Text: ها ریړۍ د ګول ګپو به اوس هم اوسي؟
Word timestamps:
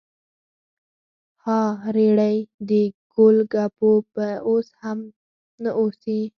ها 1.43 1.61
ریړۍ 1.95 2.37
د 2.69 2.71
ګول 3.13 3.37
ګپو 3.53 3.91
به 4.13 4.27
اوس 4.49 4.67
هم 4.81 4.99
اوسي؟ 5.81 6.19